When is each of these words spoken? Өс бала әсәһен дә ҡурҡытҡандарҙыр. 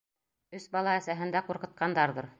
Өс 0.59 0.65
бала 0.77 0.95
әсәһен 1.01 1.37
дә 1.37 1.43
ҡурҡытҡандарҙыр. 1.51 2.29